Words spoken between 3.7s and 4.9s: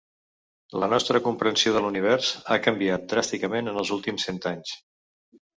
en els últims cent anys.